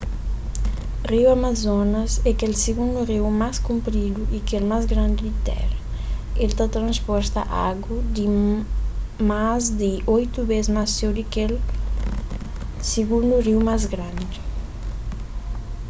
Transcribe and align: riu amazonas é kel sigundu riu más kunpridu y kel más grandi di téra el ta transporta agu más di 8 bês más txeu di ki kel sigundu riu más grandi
riu 1.09 1.27
amazonas 1.37 2.11
é 2.29 2.31
kel 2.39 2.53
sigundu 2.63 2.99
riu 3.11 3.25
más 3.41 3.55
kunpridu 3.65 4.21
y 4.37 4.39
kel 4.49 4.63
más 4.71 4.83
grandi 4.91 5.19
di 5.27 5.33
téra 5.47 5.77
el 6.43 6.51
ta 6.57 6.65
transporta 6.75 7.41
agu 7.69 7.93
más 9.31 9.63
di 9.81 9.91
8 10.17 10.47
bês 10.49 10.67
más 10.75 10.89
txeu 10.95 11.11
di 11.17 11.23
ki 11.25 11.31
kel 11.33 11.53
sigundu 12.91 13.35
riu 13.47 13.59
más 13.69 13.83
grandi 13.93 14.37